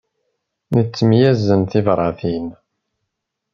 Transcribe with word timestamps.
Nettemyazen 0.73 1.61
tibṛatin. 1.71 2.47